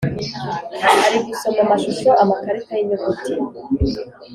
ari 1.05 1.17
gusoma 1.27 1.59
amashusho, 1.65 2.09
amakarita 2.23 2.71
y’inyuguti 2.75 3.31